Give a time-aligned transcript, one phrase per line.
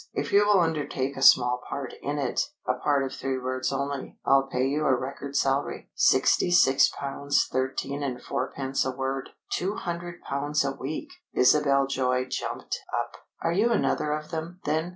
[0.15, 4.17] If you will undertake a small part in it, a part of three words only,
[4.25, 9.75] I'll pay you a record salary sixty six pounds thirteen and fourpence a word, two
[9.75, 13.15] hundred pounds a week!" Isabel Joy jumped up.
[13.43, 14.89] "Are you another of them, then?"